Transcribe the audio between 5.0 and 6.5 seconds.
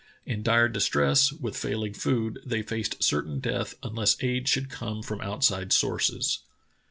from outside sources.